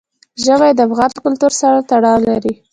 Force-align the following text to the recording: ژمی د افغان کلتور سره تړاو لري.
ژمی 0.43 0.71
د 0.75 0.79
افغان 0.87 1.11
کلتور 1.23 1.51
سره 1.61 1.77
تړاو 1.89 2.19
لري. 2.29 2.53